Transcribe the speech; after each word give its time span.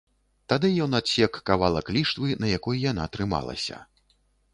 Тады 0.51 0.69
ён 0.85 0.95
адсек 0.99 1.33
кавалак 1.49 1.91
ліштвы, 1.97 2.31
на 2.45 2.49
якой 2.57 2.81
яна 2.85 3.05
трымалася. 3.17 3.77